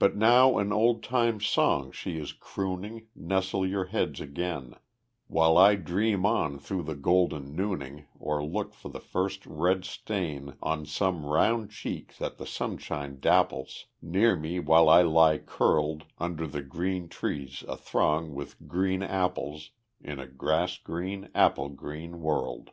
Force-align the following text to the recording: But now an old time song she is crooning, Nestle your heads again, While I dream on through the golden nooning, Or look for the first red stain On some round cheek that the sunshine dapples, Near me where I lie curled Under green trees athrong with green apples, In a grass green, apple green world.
But 0.00 0.16
now 0.16 0.58
an 0.58 0.72
old 0.72 1.00
time 1.00 1.40
song 1.40 1.92
she 1.92 2.18
is 2.18 2.32
crooning, 2.32 3.06
Nestle 3.14 3.64
your 3.68 3.84
heads 3.84 4.20
again, 4.20 4.74
While 5.28 5.56
I 5.56 5.76
dream 5.76 6.26
on 6.26 6.58
through 6.58 6.82
the 6.82 6.96
golden 6.96 7.54
nooning, 7.54 8.06
Or 8.18 8.44
look 8.44 8.74
for 8.74 8.88
the 8.88 8.98
first 8.98 9.46
red 9.46 9.84
stain 9.84 10.56
On 10.60 10.84
some 10.84 11.24
round 11.24 11.70
cheek 11.70 12.16
that 12.16 12.38
the 12.38 12.46
sunshine 12.46 13.20
dapples, 13.20 13.86
Near 14.02 14.34
me 14.34 14.58
where 14.58 14.80
I 14.88 15.02
lie 15.02 15.38
curled 15.38 16.06
Under 16.18 16.60
green 16.60 17.08
trees 17.08 17.62
athrong 17.68 18.34
with 18.34 18.66
green 18.66 19.04
apples, 19.04 19.70
In 20.02 20.18
a 20.18 20.26
grass 20.26 20.78
green, 20.78 21.28
apple 21.32 21.68
green 21.68 22.20
world. 22.22 22.72